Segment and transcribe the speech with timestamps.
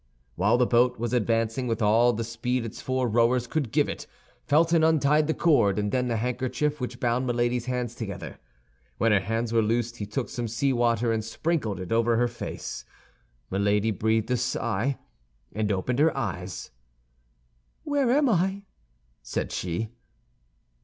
[0.33, 4.07] While the boat was advancing with all the speed its four rowers could give it,
[4.47, 8.39] Felton untied the cord and then the handkerchief which bound Milady's hands together.
[8.97, 12.27] When her hands were loosed he took some sea water and sprinkled it over her
[12.27, 12.83] face.
[13.51, 14.97] Milady breathed a sigh,
[15.53, 16.71] and opened her eyes.
[17.83, 18.63] "Where am I?"
[19.21, 19.89] said she.